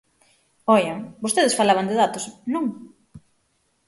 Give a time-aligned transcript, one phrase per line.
[0.75, 2.65] Oian, vostedes falaban de datos, ¿non?